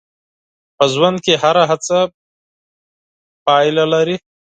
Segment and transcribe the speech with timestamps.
[0.77, 1.99] په ژوند کې هره هڅه
[3.45, 4.15] پایله لري.